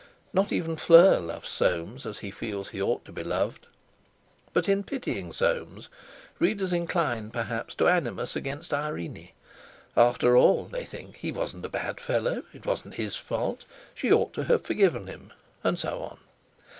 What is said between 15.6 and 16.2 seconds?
and so on!